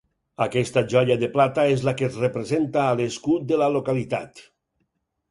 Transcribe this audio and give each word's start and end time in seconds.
Aquesta 0.43 0.81
joia 0.93 1.17
de 1.23 1.27
plata 1.35 1.65
és 1.73 1.83
la 1.87 1.93
que 1.99 2.07
es 2.07 2.17
representa 2.21 2.81
a 2.85 2.95
l'escut 3.01 3.45
de 3.51 3.59
la 3.63 3.67
localitat. 3.75 4.41